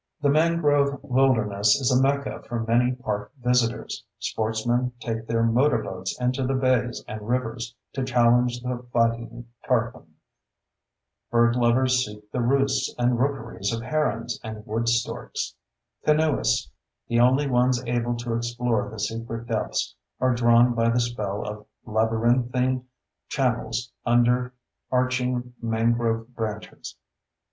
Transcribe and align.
The 0.19 0.29
mangrove 0.29 0.97
wilderness 1.03 1.75
is 1.79 1.91
a 1.91 2.01
mecca 2.01 2.41
for 2.47 2.61
many 2.61 2.93
park 2.93 3.31
visitors. 3.39 4.03
Sportsmen 4.17 4.93
take 4.99 5.27
their 5.27 5.43
motorboats 5.43 6.19
into 6.19 6.43
the 6.43 6.55
bays 6.55 7.05
and 7.07 7.29
rivers 7.29 7.75
to 7.93 8.03
challenge 8.03 8.61
the 8.61 8.83
fighting 8.91 9.47
tarpon. 9.67 10.15
Bird 11.29 11.55
lovers 11.55 12.03
seek 12.03 12.31
the 12.31 12.41
roosts 12.41 12.95
and 12.97 13.19
rookeries 13.19 13.71
of 13.71 13.83
herons 13.83 14.39
and 14.43 14.65
wood 14.65 14.89
storks. 14.89 15.53
Canoeists, 16.03 16.71
the 17.07 17.19
only 17.19 17.45
ones 17.47 17.79
able 17.85 18.15
to 18.17 18.33
explore 18.33 18.89
the 18.89 18.99
secret 18.99 19.45
depths, 19.45 19.93
are 20.19 20.33
drawn 20.33 20.73
by 20.73 20.89
the 20.89 20.99
spell 20.99 21.45
of 21.47 21.67
labyrinthine 21.85 22.87
channels 23.27 23.91
under 24.03 24.55
arching 24.91 25.53
mangrove 25.61 26.33
branches. 26.35 26.97